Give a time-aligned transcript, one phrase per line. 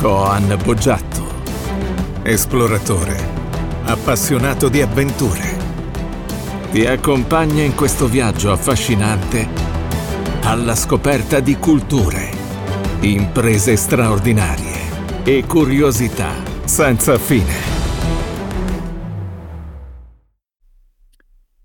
[0.00, 3.18] Coan Boggiatto, esploratore,
[3.84, 5.58] appassionato di avventure.
[6.70, 9.46] Ti accompagna in questo viaggio affascinante
[10.40, 12.30] alla scoperta di culture,
[13.00, 16.32] imprese straordinarie e curiosità
[16.64, 17.52] senza fine.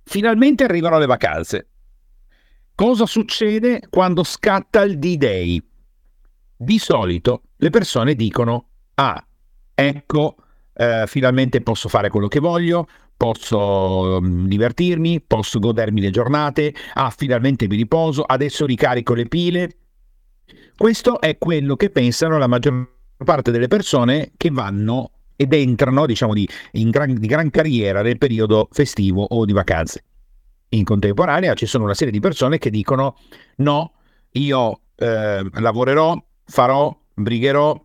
[0.03, 1.69] Finalmente arrivano le vacanze.
[2.75, 5.63] Cosa succede quando scatta il D-Day?
[6.57, 9.25] Di solito le persone dicono, ah,
[9.73, 10.35] ecco,
[10.73, 17.09] eh, finalmente posso fare quello che voglio, posso um, divertirmi, posso godermi le giornate, ah,
[17.09, 19.77] finalmente mi riposo, adesso ricarico le pile.
[20.75, 26.33] Questo è quello che pensano la maggior parte delle persone che vanno ed entrano, diciamo,
[26.33, 30.03] di, in gran, di gran carriera nel periodo festivo o di vacanze.
[30.69, 33.17] In contemporanea ci sono una serie di persone che dicono
[33.57, 33.93] no,
[34.31, 37.79] io eh, lavorerò, farò, brigherò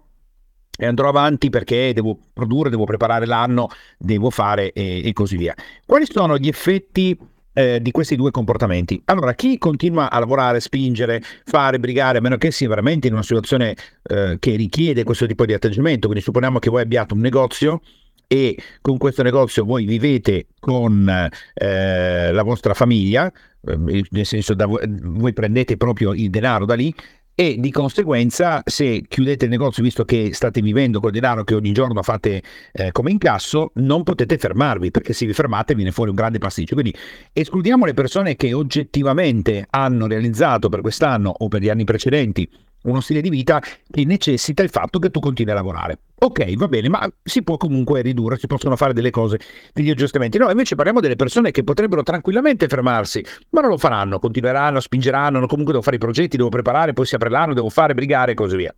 [0.77, 5.55] e andrò avanti perché devo produrre, devo preparare l'anno, devo fare e, e così via.
[5.85, 7.17] Quali sono gli effetti
[7.53, 9.01] eh, di questi due comportamenti.
[9.07, 13.23] Allora, chi continua a lavorare, spingere, fare, brigare, a meno che sia veramente in una
[13.23, 17.83] situazione eh, che richiede questo tipo di atteggiamento, quindi supponiamo che voi abbiate un negozio
[18.27, 21.09] e con questo negozio voi vivete con
[21.55, 23.77] eh, la vostra famiglia, eh,
[24.11, 26.95] nel senso da voi, voi prendete proprio il denaro da lì,
[27.35, 31.73] e di conseguenza se chiudete il negozio visto che state vivendo col denaro che ogni
[31.73, 36.17] giorno fate eh, come incasso non potete fermarvi perché se vi fermate viene fuori un
[36.17, 36.95] grande pasticcio quindi
[37.33, 42.49] escludiamo le persone che oggettivamente hanno realizzato per quest'anno o per gli anni precedenti
[42.83, 45.99] uno stile di vita che necessita il fatto che tu continui a lavorare.
[46.23, 49.41] Ok, va bene, ma si può comunque ridurre, si possono fare delle cose,
[49.73, 50.37] degli aggiustamenti.
[50.37, 55.47] No, invece parliamo delle persone che potrebbero tranquillamente fermarsi, ma non lo faranno, continueranno, spingeranno,
[55.47, 58.35] comunque devo fare i progetti, devo preparare, poi si apre l'anno, devo fare, brigare e
[58.35, 58.75] così via.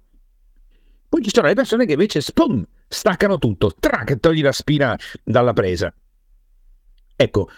[1.09, 5.53] Poi ci sono le persone che invece spum, staccano tutto, trac, togli la spina dalla
[5.53, 5.93] presa.
[7.17, 7.49] Ecco,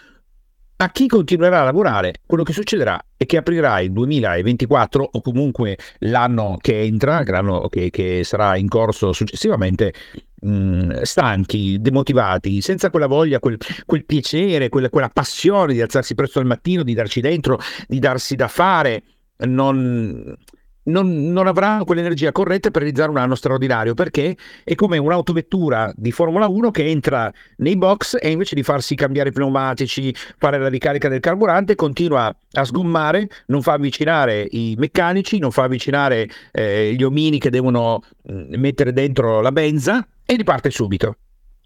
[0.77, 5.77] a chi continuerà a lavorare, quello che succederà è che aprirà il 2024 o comunque
[5.99, 9.93] l'anno che entra, l'anno che, che sarà in corso successivamente,
[10.41, 16.13] mh, mm, stanchi, demotivati, senza quella voglia, quel, quel piacere, quella, quella passione di alzarsi
[16.13, 17.57] presto al mattino, di darci dentro,
[17.87, 19.03] di darsi da fare.
[19.37, 20.35] Non,
[20.85, 26.11] non, non, avrà quell'energia corretta per realizzare un anno straordinario perché è come un'autovettura di
[26.11, 30.67] Formula 1 che entra nei box e invece di farsi cambiare i pneumatici, fare la
[30.67, 36.93] ricarica del carburante, continua a sgommare, non fa avvicinare i meccanici, non fa avvicinare eh,
[36.95, 38.01] gli omini che devono
[38.31, 41.17] mm, mettere dentro la benza e riparte subito.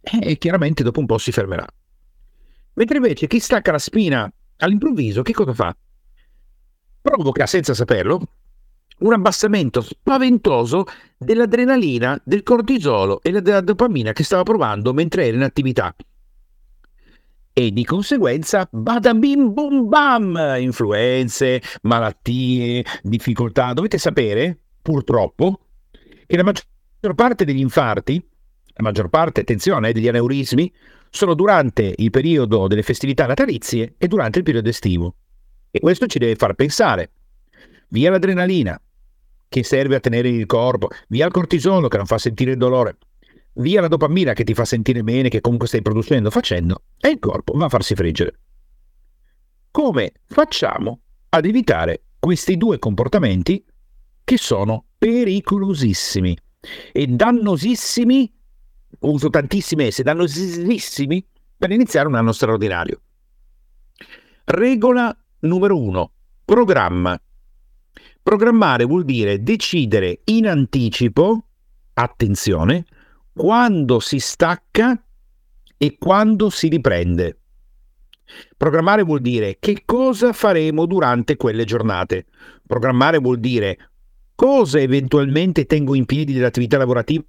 [0.02, 1.66] E chiaramente dopo un po' si fermerà.
[2.74, 5.75] Mentre invece chi stacca la spina all'improvviso, che cosa fa?
[7.02, 8.22] Provoca senza saperlo
[9.00, 10.86] un abbassamento spaventoso
[11.18, 15.96] dell'adrenalina, del cortisolo e della dopamina che stava provando mentre era in attività.
[17.52, 23.74] E di conseguenza, bada bim bum bam, influenze, malattie, difficoltà.
[23.74, 25.59] Dovete sapere, purtroppo,
[26.26, 28.26] che la maggior parte degli infarti,
[28.74, 30.72] la maggior parte, attenzione, eh, degli aneurismi,
[31.09, 35.16] sono durante il periodo delle festività natalizie e durante il periodo estivo.
[35.70, 37.12] E questo ci deve far pensare.
[37.90, 38.80] Via l'adrenalina,
[39.50, 42.98] che serve a tenere il corpo, via il cortisolo che non fa sentire il dolore,
[43.54, 47.20] via la dopamina che ti fa sentire bene, che comunque stai producendo, facendo, e il
[47.20, 48.40] corpo va a farsi friggere.
[49.72, 53.64] Come facciamo ad evitare questi due comportamenti
[54.24, 56.38] che sono pericolosissimi
[56.92, 58.32] e dannosissimi,
[59.00, 61.26] uso tantissime S, dannosissimi
[61.58, 63.02] per iniziare un anno straordinario.
[64.46, 66.12] Regola numero uno,
[66.46, 67.20] programma
[68.22, 71.46] Programmare vuol dire decidere in anticipo,
[71.94, 72.85] attenzione,
[73.34, 75.02] quando si stacca
[75.78, 77.38] e quando si riprende.
[78.58, 82.25] Programmare vuol dire che cosa faremo durante quelle giornate.
[82.68, 83.90] Programmare vuol dire
[84.35, 87.23] cosa eventualmente tengo in piedi dell'attività lavorativa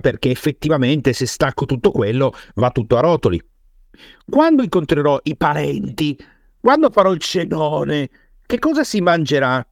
[0.00, 3.42] perché effettivamente se stacco tutto quello va tutto a rotoli.
[4.28, 6.16] Quando incontrerò i parenti,
[6.60, 8.08] quando farò il cenone,
[8.46, 9.66] che cosa si mangerà?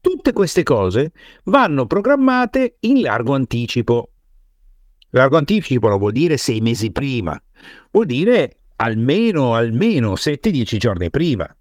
[0.00, 1.12] Tutte queste cose
[1.44, 4.10] vanno programmate in largo anticipo.
[5.10, 7.40] Largo anticipo non vuol dire sei mesi prima,
[7.90, 11.54] vuol dire almeno, almeno 7-10 giorni prima.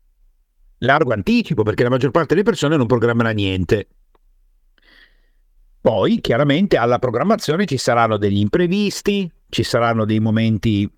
[0.79, 3.87] Largo anticipo perché la maggior parte delle persone non programmerà niente.
[5.81, 10.89] Poi, chiaramente, alla programmazione ci saranno degli imprevisti, ci saranno dei momenti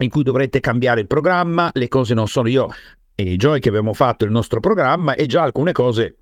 [0.00, 2.68] in cui dovrete cambiare il programma, le cose non sono io
[3.20, 6.16] e Joy che abbiamo fatto il nostro programma e già alcune cose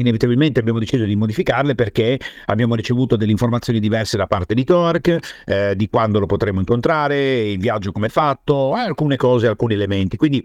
[0.00, 5.20] inevitabilmente abbiamo deciso di modificarle perché abbiamo ricevuto delle informazioni diverse da parte di Torque,
[5.46, 9.74] eh, di quando lo potremo incontrare, il viaggio come è fatto, eh, alcune cose, alcuni
[9.74, 10.16] elementi.
[10.16, 10.44] Quindi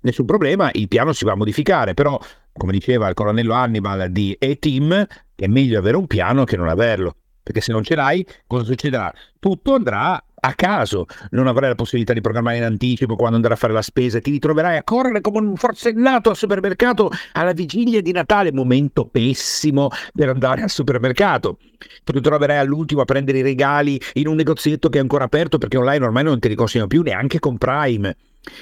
[0.00, 2.18] nessun problema, il piano si va a modificare, però
[2.52, 7.16] come diceva il colonnello Hannibal di E-Team, è meglio avere un piano che non averlo,
[7.42, 9.12] perché se non ce l'hai, cosa succederà?
[9.38, 13.58] Tutto andrà a caso, non avrai la possibilità di programmare in anticipo quando andrai a
[13.58, 18.12] fare la spesa, ti ritroverai a correre come un forsennato al supermercato alla vigilia di
[18.12, 21.58] Natale, momento pessimo per andare al supermercato.
[22.04, 25.76] Ti ritroverai all'ultimo a prendere i regali in un negozietto che è ancora aperto perché
[25.76, 28.16] online ormai non te li più neanche con Prime.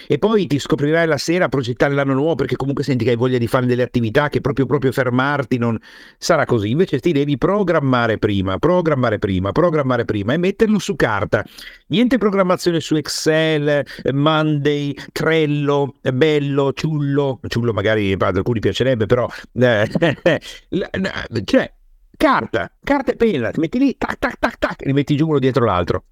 [0.06, 3.16] E poi ti scoprirai la sera a progettare l'anno nuovo perché comunque senti che hai
[3.16, 5.78] voglia di fare delle attività che proprio, proprio fermarti non
[6.18, 6.70] sarà così.
[6.70, 11.44] Invece ti devi programmare prima, programmare prima, programmare prima e metterlo su carta.
[11.88, 17.40] Niente programmazione su Excel, Monday, Trello, bello, ciullo.
[17.46, 19.28] Ciullo magari ad alcuni piacerebbe, però...
[19.52, 19.88] Eh,
[21.44, 21.72] cioè,
[22.16, 25.28] carta, carta e penna, ti metti lì, tac, tac, tac, tac, e li metti giù
[25.28, 26.04] uno dietro l'altro.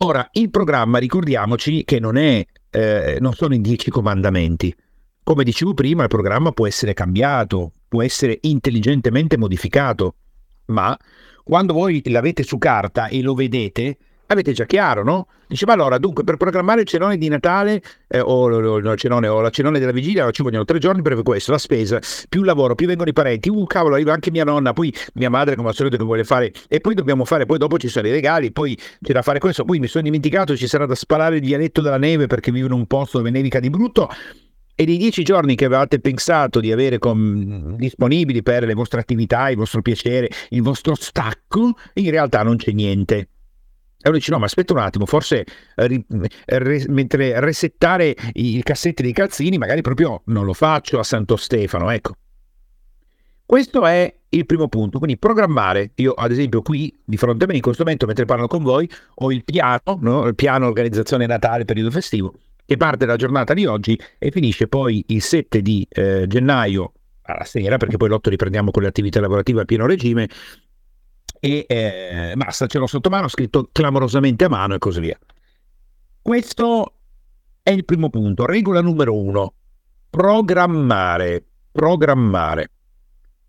[0.00, 4.72] Ora, il programma, ricordiamoci che non, è, eh, non sono in dieci comandamenti.
[5.24, 10.14] Come dicevo prima, il programma può essere cambiato, può essere intelligentemente modificato,
[10.66, 10.96] ma
[11.42, 13.98] quando voi l'avete su carta e lo vedete,
[14.28, 15.26] avete già chiaro, no?
[15.46, 19.40] Diceva allora, dunque, per programmare il cenone di Natale eh, o, o, o, cenone, o,
[19.40, 21.98] la cenone della vigilia ci vogliono tre giorni per questo, la spesa,
[22.28, 25.56] più lavoro, più vengono i parenti, uh cavolo, arriva anche mia nonna, poi mia madre
[25.56, 28.10] come al solito che vuole fare, e poi dobbiamo fare, poi dopo ci sono i
[28.10, 31.42] regali, poi c'è da fare questo, poi mi sono dimenticato, ci sarà da sparare il
[31.42, 34.08] dialetto della neve perché vivo in un posto dove nevica di brutto,
[34.74, 39.48] e dei dieci giorni che avevate pensato di avere com- disponibili per le vostre attività,
[39.48, 43.28] il vostro piacere, il vostro stacco, in realtà non c'è niente.
[44.00, 46.04] E uno dice: No, ma aspetta un attimo, forse ri,
[46.46, 51.90] re, mentre resettare i cassetti dei calzini, magari proprio non lo faccio a Santo Stefano.
[51.90, 52.14] Ecco.
[53.44, 54.98] Questo è il primo punto.
[54.98, 55.92] Quindi programmare.
[55.96, 58.88] Io, ad esempio, qui di fronte a me, in questo momento, mentre parlo con voi,
[59.14, 60.26] ho il piano, no?
[60.26, 62.34] il piano organizzazione Natale, periodo festivo,
[62.64, 66.92] che parte dalla giornata di oggi e finisce poi il 7 di eh, gennaio
[67.22, 70.28] alla sera, perché poi l'8 riprendiamo con le attività lavorative a pieno regime,
[71.40, 75.18] e eh, basta, ce l'ho sotto mano, scritto clamorosamente a mano e così via.
[76.20, 76.94] Questo
[77.62, 78.46] è il primo punto.
[78.46, 79.52] Regola numero uno,
[80.10, 82.70] programmare, programmare.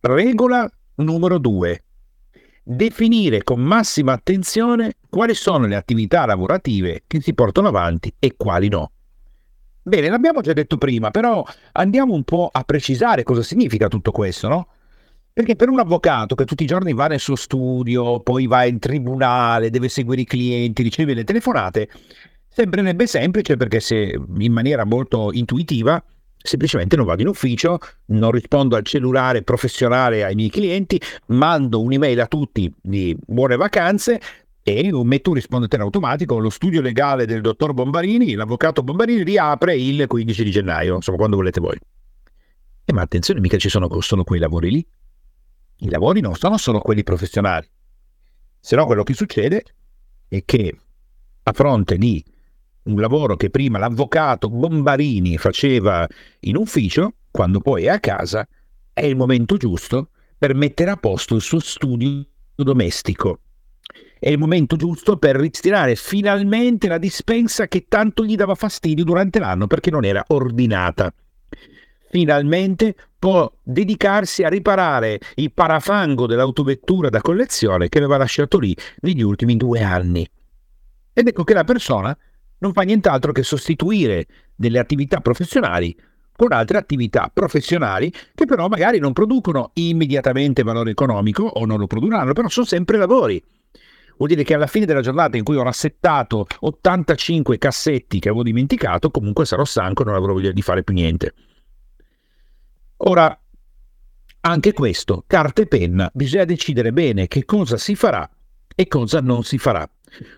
[0.02, 1.84] Regola numero due,
[2.64, 8.70] definire con massima attenzione quali sono le attività lavorative che si portano avanti e quali
[8.70, 8.92] no.
[9.82, 14.48] Bene, l'abbiamo già detto prima, però andiamo un po' a precisare cosa significa tutto questo,
[14.48, 14.68] no?
[15.32, 18.80] Perché per un avvocato che tutti i giorni va nel suo studio, poi va in
[18.80, 21.90] tribunale, deve seguire i clienti, riceve le telefonate,
[22.48, 26.04] sembrerebbe semplice perché se in maniera molto intuitiva
[26.42, 32.20] semplicemente non vado in ufficio, non rispondo al cellulare professionale ai miei clienti, mando un'email
[32.22, 34.20] a tutti di buone vacanze
[34.64, 36.38] e metto un rispondente automatico.
[36.38, 41.36] Lo studio legale del dottor Bombarini, l'avvocato Bombarini, riapre il 15 di gennaio, insomma, quando
[41.36, 41.78] volete voi.
[42.86, 44.88] E ma attenzione, mica ci sono solo quei lavori lì.
[45.82, 47.68] I lavori non sono solo quelli professionali,
[48.60, 49.64] se no quello che succede
[50.28, 50.78] è che
[51.44, 52.24] a fronte di
[52.84, 56.06] un lavoro che prima l'avvocato Bombarini faceva
[56.42, 58.46] in ufficio, quando poi è a casa,
[58.92, 62.26] è il momento giusto per mettere a posto il suo studio
[62.56, 63.40] domestico.
[64.20, 69.40] È il momento giusto per ritirare finalmente la dispensa che tanto gli dava fastidio durante
[69.40, 71.14] l'anno perché non era ordinata
[72.10, 79.22] finalmente può dedicarsi a riparare il parafango dell'autovettura da collezione che aveva lasciato lì negli
[79.22, 80.28] ultimi due anni.
[81.14, 82.18] Ed ecco che la persona
[82.60, 84.26] non fa nient'altro che sostituire
[84.56, 85.96] delle attività professionali
[86.40, 91.88] con altre attività professionali che però magari non producono immediatamente valore economico o non lo
[91.88, 93.44] produrranno, però sono sempre lavori.
[94.16, 98.44] Vuol dire che alla fine della giornata in cui ho rassettato 85 cassetti che avevo
[98.44, 101.34] dimenticato, comunque sarò stanco e non avrò voglia di fare più niente.
[103.02, 103.38] Ora,
[104.42, 108.30] anche questo, carta e penna, bisogna decidere bene che cosa si farà
[108.76, 109.90] e cosa non si farà.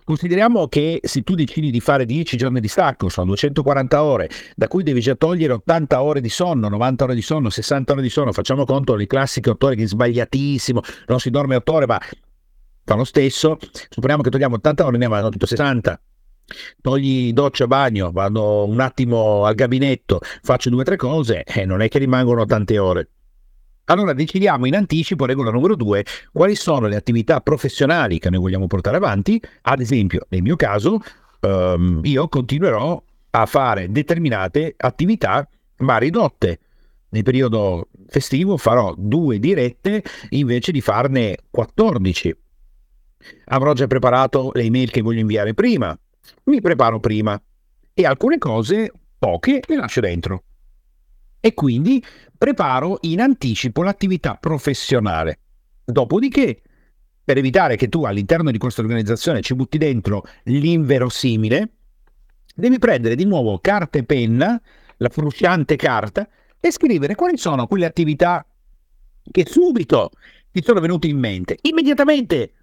[0.04, 4.68] Consideriamo che se tu decidi di fare 10 giorni di stacco, sono 240 ore, da
[4.68, 8.10] cui devi già togliere 80 ore di sonno, 90 ore di sonno, 60 ore di
[8.10, 11.86] sonno, facciamo conto le classiche 8 ore che è sbagliatissimo, non si dorme 8 ore,
[11.88, 12.00] ma
[12.84, 13.58] fa lo stesso,
[13.90, 16.02] supponiamo che togliamo 80 ore, ne vanno 60
[16.82, 21.66] togli doccia, bagno, vado un attimo al gabinetto, faccio due o tre cose e eh,
[21.66, 23.10] non è che rimangono tante ore.
[23.86, 28.68] Allora decidiamo in anticipo, regola numero due, quali sono le attività professionali che noi vogliamo
[28.68, 29.42] portare avanti.
[29.64, 31.00] Ad esempio, nel mio caso,
[31.42, 36.60] um, io continuerò a fare determinate attività ma ridotte.
[37.10, 42.38] nel periodo festivo farò due dirette invece di farne 14.
[43.46, 45.98] Avrò già preparato le email che voglio inviare prima,
[46.46, 47.42] mi preparo prima
[47.94, 50.44] e alcune cose, poche, le lascio dentro.
[51.40, 52.04] E quindi
[52.38, 55.40] preparo in anticipo l'attività professionale.
[55.84, 56.62] Dopodiché,
[57.24, 61.70] per evitare che tu all'interno di questa organizzazione ci butti dentro l'inverosimile,
[62.56, 64.62] devi prendere di nuovo carta e penna,
[64.98, 66.28] la frusciante carta,
[66.60, 68.46] e scrivere quali sono quelle attività
[69.32, 70.12] che subito
[70.52, 72.54] ti sono venute in mente, immediatamente.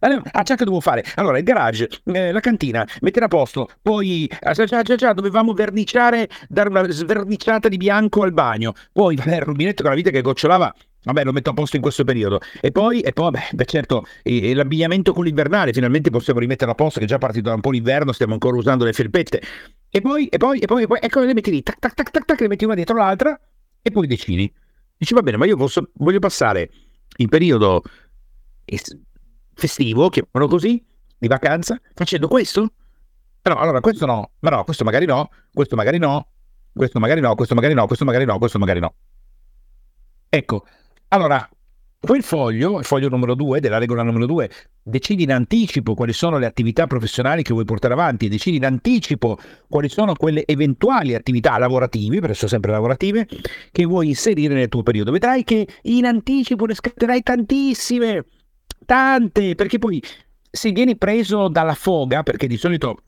[0.00, 1.04] Ah, già che devo fare?
[1.16, 5.52] Allora, il garage, eh, la cantina, mettere a posto, poi ah, già, già, già, dovevamo
[5.54, 10.10] verniciare, dare una sverniciata di bianco al bagno, poi vabbè, il rubinetto con la vita
[10.10, 10.72] che gocciolava
[11.08, 12.40] Vabbè, lo metto a posto in questo periodo.
[12.60, 16.70] E poi, e poi beh, beh certo, e, e l'abbigliamento con l'invernale, finalmente possiamo rimettere
[16.70, 19.40] a posto, che è già partito da un po' l'inverno, stiamo ancora usando le felpette.
[19.88, 22.10] E poi, e poi, e poi, e poi ecco, le metti lì, tac, tac, tac,
[22.10, 23.40] tac, tac, le metti una dietro l'altra,
[23.80, 24.52] e poi decidi.
[24.96, 26.68] Dici, va bene, ma io posso, voglio passare
[27.16, 27.82] il periodo
[29.58, 30.82] festivo, chiamano così,
[31.18, 32.72] di vacanza, facendo questo?
[33.42, 36.28] No, allora questo no, ma no, questo magari no, questo magari no,
[36.72, 38.94] questo magari no, questo magari no, questo magari no, questo magari no.
[40.28, 40.64] Ecco,
[41.08, 41.48] allora,
[42.00, 44.50] quel foglio, il foglio numero 2 della regola numero 2,
[44.82, 49.38] decidi in anticipo quali sono le attività professionali che vuoi portare avanti, decidi in anticipo
[49.68, 53.26] quali sono quelle eventuali attività lavorative, perché sono sempre lavorative,
[53.72, 55.10] che vuoi inserire nel tuo periodo.
[55.10, 58.24] Vedrai che in anticipo ne scatterai tantissime,
[58.88, 60.02] tante, perché poi
[60.50, 63.02] se vieni preso dalla foga, perché di solito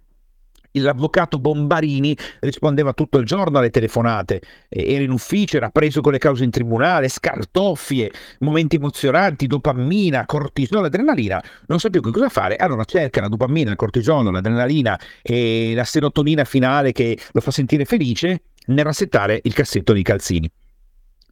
[0.72, 6.18] l'avvocato Bombarini rispondeva tutto il giorno alle telefonate, era in ufficio, era preso con le
[6.18, 12.56] cause in tribunale, scartoffie, momenti emozionanti, dopamina, cortisolo, adrenalina, non sa più che cosa fare,
[12.56, 17.86] allora cerca la dopamina, il cortisolo, l'adrenalina e la serotonina finale che lo fa sentire
[17.86, 20.50] felice nel rassettare il cassetto dei calzini.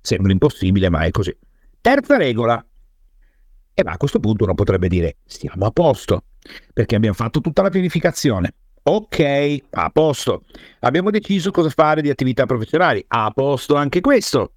[0.00, 1.36] Sembra impossibile, ma è così.
[1.82, 2.64] Terza regola.
[3.78, 6.24] E ma a questo punto uno potrebbe dire, siamo a posto,
[6.72, 8.54] perché abbiamo fatto tutta la pianificazione
[8.90, 10.44] Ok, a posto.
[10.80, 13.04] Abbiamo deciso cosa fare di attività professionali.
[13.08, 14.54] A posto anche questo.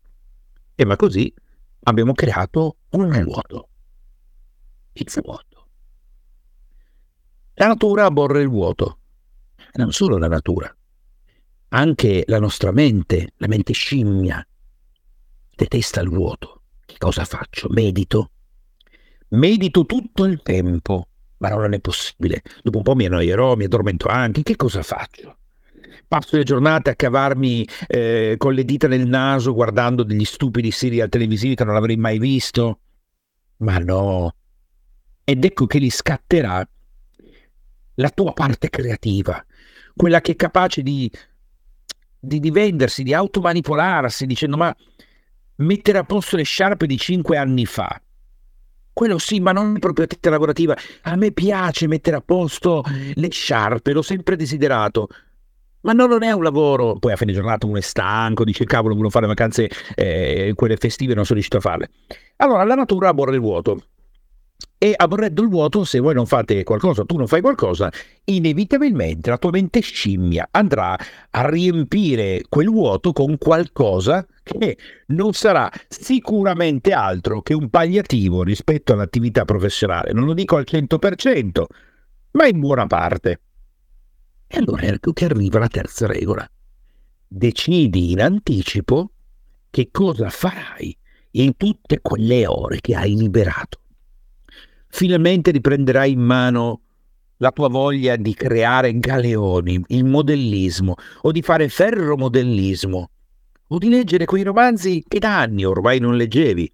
[0.74, 1.34] E ma così
[1.84, 3.68] abbiamo creato un vuoto.
[4.94, 5.68] Il vuoto.
[7.56, 9.00] La natura aborre il vuoto.
[9.74, 10.74] Non solo la natura,
[11.70, 14.46] anche la nostra mente, la mente scimmia,
[15.54, 16.64] detesta il vuoto.
[16.86, 17.68] Che cosa faccio?
[17.70, 18.31] Medito.
[19.32, 21.08] Medito tutto il tempo
[21.42, 22.42] ma non è possibile.
[22.64, 24.44] Dopo un po' mi annoierò, mi addormento anche.
[24.44, 25.38] Che cosa faccio?
[26.08, 31.10] Passo le giornate a cavarmi eh, con le dita nel naso guardando degli stupidi serial
[31.10, 32.80] televisivi che non avrei mai visto?
[33.58, 34.36] Ma no.
[35.24, 36.68] Ed ecco che li scatterà
[37.96, 39.44] la tua parte creativa,
[39.96, 41.10] quella che è capace di,
[42.20, 44.76] di, di vendersi, di automanipolarsi, dicendo ma
[45.58, 48.02] mettere a posto le sciarpe di cinque anni fa
[48.94, 50.76] quello sì, ma non proprio tetta lavorativa.
[51.04, 52.84] A me piace mettere a posto
[53.14, 55.08] le sciarpe, l'ho sempre desiderato.
[55.82, 56.98] Ma no, non è un lavoro.
[57.00, 61.16] Poi a fine giornata uno è stanco, dice cavolo, volevo fare vacanze, eh, quelle festive,
[61.16, 61.90] non sono riuscito a farle.
[62.38, 63.82] Allora la natura aborre il vuoto
[64.84, 67.92] e aborrendo il vuoto, se voi non fate qualcosa, tu non fai qualcosa,
[68.26, 70.98] inevitabilmente la tua mente scimmia andrà
[71.30, 78.94] a riempire quel vuoto con qualcosa che non sarà sicuramente altro che un palliativo rispetto
[78.94, 80.14] all'attività professionale.
[80.14, 81.64] Non lo dico al 100%,
[82.32, 83.42] ma in buona parte.
[84.48, 86.48] E allora ecco che arriva la terza regola.
[87.28, 89.12] Decidi in anticipo
[89.70, 90.98] che cosa farai
[91.32, 93.82] in tutte quelle ore che hai liberato
[94.92, 96.82] finalmente riprenderai in mano
[97.38, 103.10] la tua voglia di creare galeoni, il modellismo, o di fare ferromodellismo,
[103.74, 106.72] o di leggere quei romanzi che da anni ormai non leggevi,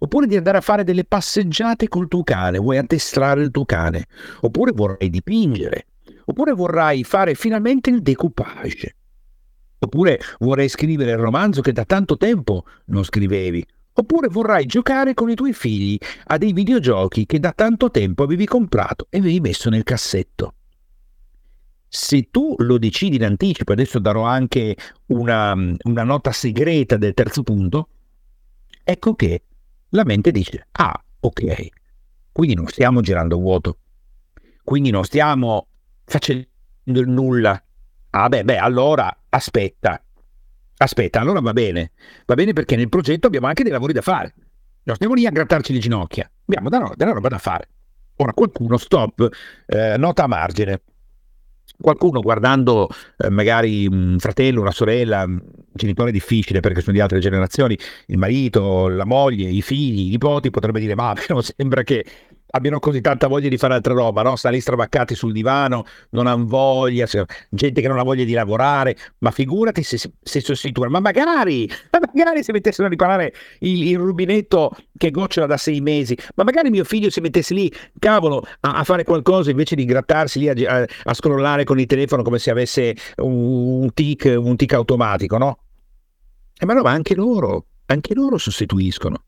[0.00, 4.06] oppure di andare a fare delle passeggiate col tuo cane, vuoi addestrare il tuo cane,
[4.40, 5.86] oppure vorrai dipingere,
[6.24, 8.96] oppure vorrai fare finalmente il decoupage,
[9.78, 15.28] oppure vorrai scrivere il romanzo che da tanto tempo non scrivevi, Oppure vorrai giocare con
[15.28, 19.68] i tuoi figli a dei videogiochi che da tanto tempo avevi comprato e avevi messo
[19.68, 20.54] nel cassetto.
[21.92, 27.42] Se tu lo decidi in anticipo, adesso darò anche una, una nota segreta del terzo
[27.42, 27.88] punto,
[28.84, 29.42] ecco che
[29.88, 31.66] la mente dice, ah, ok,
[32.30, 33.78] quindi non stiamo girando vuoto,
[34.62, 35.66] quindi non stiamo
[36.04, 36.46] facendo
[36.86, 37.60] nulla.
[38.10, 40.00] Ah beh, beh, allora aspetta,
[40.82, 41.90] Aspetta, allora va bene.
[42.24, 44.32] Va bene perché nel progetto abbiamo anche dei lavori da fare.
[44.84, 46.30] Non stiamo lì a grattarci le ginocchia.
[46.46, 47.68] Abbiamo della roba da fare.
[48.16, 49.28] Ora qualcuno, stop,
[49.66, 50.80] eh, nota a margine.
[51.80, 55.40] Qualcuno guardando eh, magari un fratello, una sorella, un
[55.72, 60.50] genitore difficile perché sono di altre generazioni, il marito, la moglie, i figli, i nipoti,
[60.50, 62.04] potrebbe dire ma però sembra che
[62.50, 64.36] abbiano così tanta voglia di fare altra roba, no?
[64.36, 67.06] Stanno lì stravaccati sul divano, non hanno voglia,
[67.48, 72.00] gente che non ha voglia di lavorare, ma figurati se si sostituiscono, ma magari, ma
[72.12, 76.70] magari si mettessero a riparare il, il, rubinetto che gocciola da sei mesi, ma magari
[76.70, 80.54] mio figlio si mettesse lì, cavolo, a, a fare qualcosa invece di grattarsi lì a,
[80.66, 85.58] a, a, scrollare con il telefono come se avesse un, tic, un tic automatico, no?
[86.58, 89.24] E ma no, ma anche loro, anche loro sostituiscono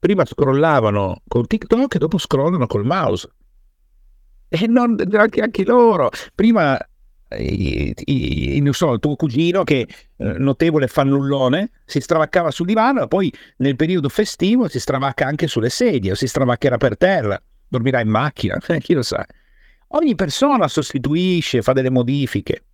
[0.00, 3.28] prima scrollavano con TikTok e dopo scrollano col mouse.
[4.48, 6.10] E non, anche, anche loro.
[6.34, 6.76] Prima
[7.36, 13.04] i, i, non so, il tuo cugino che eh, notevole fannullone si stravaccava sul divano
[13.04, 17.40] e poi nel periodo festivo si stravacca anche sulle sedie o si stravaccherà per terra,
[17.68, 19.24] dormirà in macchina, chi lo sa.
[19.92, 22.64] Ogni persona sostituisce, fa delle modifiche.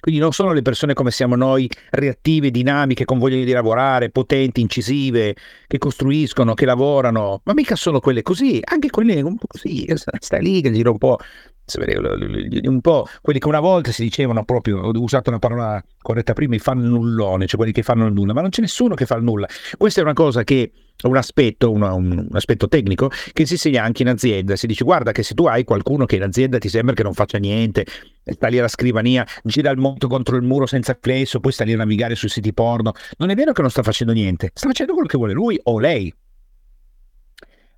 [0.00, 4.60] Quindi non sono le persone come siamo noi, reattive, dinamiche, con voglia di lavorare, potenti,
[4.60, 5.34] incisive,
[5.66, 9.86] che costruiscono, che lavorano, ma mica sono quelle così, anche quelle un po' così,
[10.18, 11.18] stai lì che gira un po',
[11.78, 16.54] un po' quelli che una volta si dicevano proprio, ho usato una parola corretta prima,
[16.54, 19.22] i fannullone, cioè quelli che fanno il nulla, ma non c'è nessuno che fa il
[19.22, 19.46] nulla.
[19.76, 20.72] Questa è una cosa che
[21.02, 24.56] un aspetto, un, un, aspetto tecnico che si insegna anche in azienda.
[24.56, 27.14] Si dice: guarda, che se tu hai qualcuno che in azienda ti sembra che non
[27.14, 27.86] faccia niente,
[28.22, 31.72] sta lì alla scrivania, gira il mondo contro il muro senza flesso, poi sta lì
[31.72, 32.92] a navigare sui siti porno.
[33.18, 35.78] Non è vero che non sta facendo niente, sta facendo quello che vuole lui o
[35.78, 36.12] lei.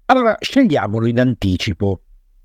[0.06, 2.00] Allora scegliamolo in anticipo.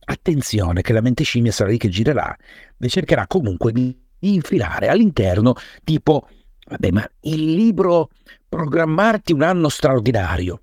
[0.09, 2.35] Attenzione che la mente scimmia sarà lì che girerà
[2.79, 6.27] e cercherà comunque di infilare all'interno tipo,
[6.65, 8.09] vabbè, ma il libro
[8.47, 10.61] programmarti un anno straordinario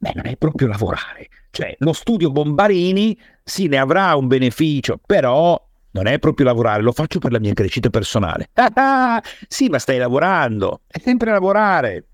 [0.00, 1.28] beh, non è proprio lavorare.
[1.50, 5.60] Cioè, lo studio Bombarini sì, ne avrà un beneficio, però
[5.92, 8.50] non è proprio lavorare, lo faccio per la mia crescita personale.
[8.74, 12.06] Ah, sì, ma stai lavorando, è sempre lavorare.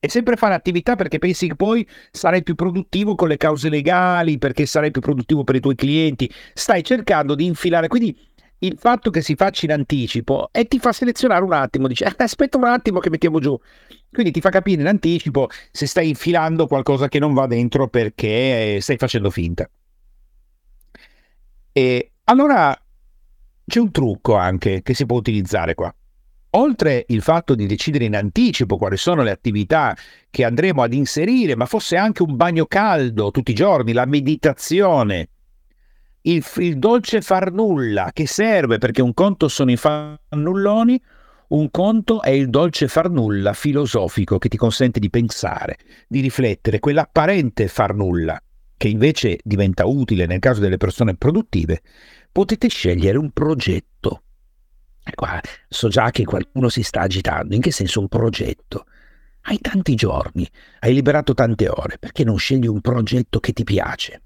[0.00, 4.38] È sempre fare attività perché pensi che poi sarai più produttivo con le cause legali,
[4.38, 6.30] perché sarai più produttivo per i tuoi clienti.
[6.54, 7.88] Stai cercando di infilare.
[7.88, 8.16] Quindi
[8.60, 12.58] il fatto che si faccia in anticipo e ti fa selezionare un attimo, dice aspetta
[12.58, 13.58] un attimo che mettiamo giù.
[14.10, 18.78] Quindi ti fa capire in anticipo se stai infilando qualcosa che non va dentro perché
[18.80, 19.68] stai facendo finta.
[21.72, 22.76] E allora
[23.66, 25.92] c'è un trucco anche che si può utilizzare qua.
[26.52, 29.96] Oltre il fatto di decidere in anticipo quali sono le attività
[30.30, 35.28] che andremo ad inserire, ma fosse anche un bagno caldo tutti i giorni, la meditazione,
[36.22, 41.00] il, il dolce far nulla che serve perché un conto sono i fannulloni,
[41.48, 46.80] un conto è il dolce far nulla filosofico che ti consente di pensare, di riflettere,
[46.80, 48.38] quell'apparente far nulla,
[48.76, 51.80] che invece diventa utile nel caso delle persone produttive.
[52.30, 54.24] Potete scegliere un progetto.
[55.14, 57.54] Qua so già che qualcuno si sta agitando.
[57.54, 58.86] In che senso un progetto?
[59.42, 60.48] Hai tanti giorni,
[60.80, 64.22] hai liberato tante ore, perché non scegli un progetto che ti piace?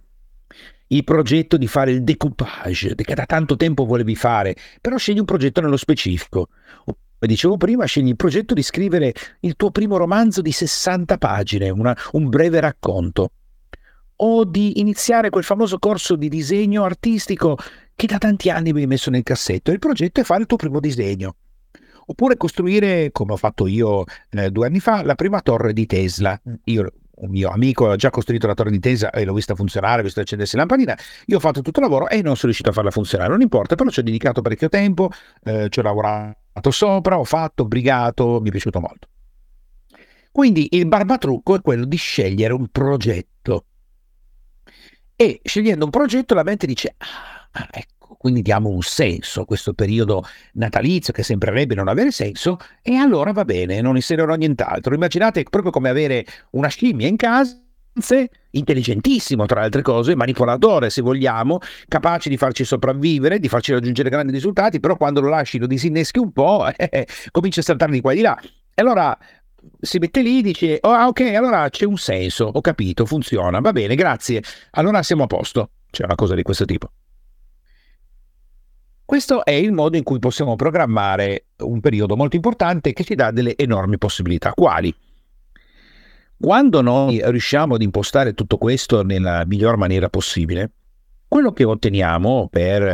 [0.92, 5.24] il progetto di fare il decoupage, che da tanto tempo volevi fare, però scegli un
[5.24, 6.48] progetto nello specifico.
[6.84, 11.70] Come dicevo prima, scegli il progetto di scrivere il tuo primo romanzo di 60 pagine,
[11.70, 13.30] una, un breve racconto,
[14.16, 17.56] o di iniziare quel famoso corso di disegno artistico
[18.02, 19.70] che da tanti anni avevi messo nel cassetto.
[19.70, 21.36] Il progetto è fare il tuo primo disegno.
[22.06, 26.40] Oppure costruire, come ho fatto io eh, due anni fa, la prima torre di Tesla.
[26.64, 30.00] Io un mio amico ha già costruito la torre di Tesa e l'ho vista funzionare,
[30.00, 32.70] ho visto accendersi la lampadina, io ho fatto tutto il lavoro e non sono riuscito
[32.70, 35.08] a farla funzionare, non importa, però ci ho dedicato parecchio tempo,
[35.44, 39.06] eh, ci ho lavorato sopra, ho fatto, brigato, mi è piaciuto molto.
[40.32, 43.66] Quindi il barbatrucco è quello di scegliere un progetto.
[45.14, 49.74] E scegliendo un progetto la mente dice, ah, ecco, quindi diamo un senso a questo
[49.74, 54.94] periodo natalizio che sembrerebbe non avere senso, e allora va bene, non inserirò nient'altro.
[54.94, 57.56] Immaginate proprio come avere una scimmia in casa
[58.50, 64.08] intelligentissimo tra le altre cose, manipolatore se vogliamo, capace di farci sopravvivere, di farci raggiungere
[64.08, 67.92] grandi risultati, però quando lo lasci lo disinneschi un po', eh, eh, comincia a saltare
[67.92, 68.38] di qua e di là.
[68.40, 69.16] E allora
[69.80, 73.72] si mette lì e dice, oh, ok, allora c'è un senso, ho capito, funziona, va
[73.72, 75.70] bene, grazie, allora siamo a posto.
[75.90, 76.90] C'è una cosa di questo tipo.
[79.12, 83.30] Questo è il modo in cui possiamo programmare un periodo molto importante che ci dà
[83.30, 84.54] delle enormi possibilità.
[84.54, 84.94] Quali?
[86.40, 90.70] Quando noi riusciamo ad impostare tutto questo nella miglior maniera possibile,
[91.28, 92.84] quello che otteniamo per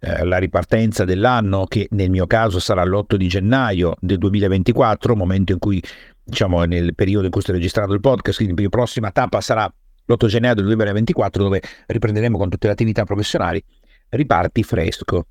[0.00, 5.52] eh, la ripartenza dell'anno, che nel mio caso sarà l'8 di gennaio del 2024, momento
[5.52, 5.80] in cui,
[6.24, 9.72] diciamo, nel periodo in cui sto registrando il podcast, quindi la prossima tappa sarà
[10.06, 13.62] l'8 gennaio del 2024, dove riprenderemo con tutte le attività professionali,
[14.08, 15.24] riparti fresco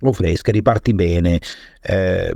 [0.00, 1.40] o fresca, riparti bene,
[1.82, 2.34] eh,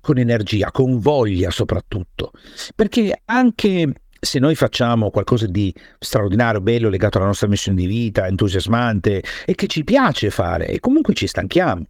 [0.00, 2.32] con energia, con voglia soprattutto.
[2.74, 8.26] Perché anche se noi facciamo qualcosa di straordinario, bello, legato alla nostra missione di vita,
[8.26, 11.86] entusiasmante e che ci piace fare e comunque ci stanchiamo,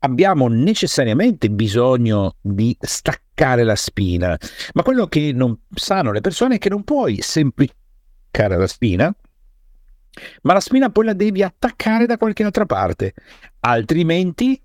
[0.00, 4.38] abbiamo necessariamente bisogno di staccare la spina.
[4.74, 9.12] Ma quello che non sanno le persone è che non puoi semplificare la spina,
[10.42, 13.14] ma la spina poi la devi attaccare da qualche altra parte,
[13.60, 14.60] altrimenti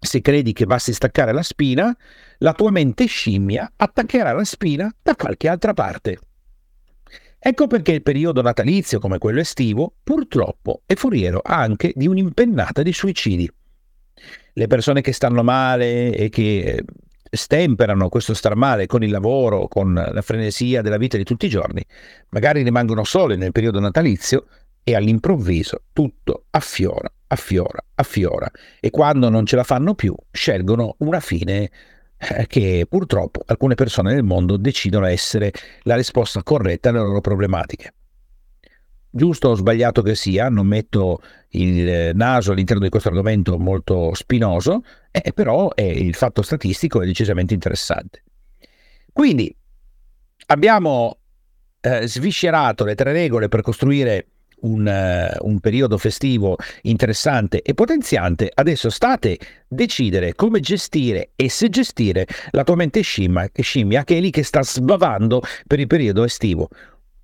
[0.00, 1.96] se credi che basti staccare la spina,
[2.38, 6.18] la tua mente scimmia attaccherà la spina da qualche altra parte.
[7.40, 12.92] Ecco perché il periodo natalizio come quello estivo purtroppo è foriero anche di un'impennata di
[12.92, 13.50] suicidi.
[14.52, 16.84] Le persone che stanno male e che eh,
[17.30, 21.50] stemperano questo star male con il lavoro, con la frenesia della vita di tutti i
[21.50, 21.84] giorni,
[22.30, 24.46] magari rimangono sole nel periodo natalizio
[24.82, 31.20] e all'improvviso tutto affiora, affiora, affiora e quando non ce la fanno più scelgono una
[31.20, 31.70] fine
[32.16, 37.92] eh, che purtroppo alcune persone nel mondo decidono essere la risposta corretta alle loro problematiche.
[39.10, 44.82] Giusto o sbagliato che sia, non metto il naso all'interno di questo argomento molto spinoso,
[45.10, 48.22] eh, però è il fatto statistico è decisamente interessante.
[49.12, 49.54] Quindi
[50.46, 51.18] abbiamo
[51.80, 54.26] eh, sviscerato le tre regole per costruire
[54.60, 61.68] un, uh, un, periodo festivo interessante e potenziante, adesso state decidere come gestire e se
[61.68, 66.24] gestire la tua mente scimmia, scimmia che è lì che sta sbavando per il periodo
[66.24, 66.68] estivo.